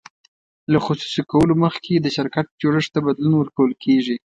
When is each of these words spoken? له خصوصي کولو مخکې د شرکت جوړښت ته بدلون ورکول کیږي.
له 0.71 0.79
خصوصي 0.85 1.21
کولو 1.31 1.53
مخکې 1.63 1.93
د 1.99 2.07
شرکت 2.15 2.45
جوړښت 2.61 2.89
ته 2.93 2.99
بدلون 3.07 3.33
ورکول 3.37 3.71
کیږي. 3.83 4.15